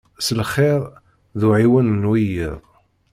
S 0.17 0.27
lxir 0.39 0.81
d 1.39 1.41
uɛiwen 1.47 1.87
n 2.01 2.09
wiyiḍ. 2.11 2.59